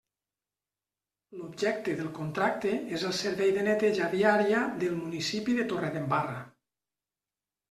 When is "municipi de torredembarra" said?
5.03-6.41